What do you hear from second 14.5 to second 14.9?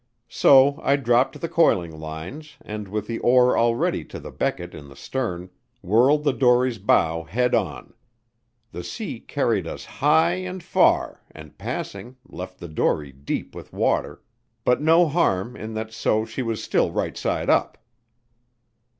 but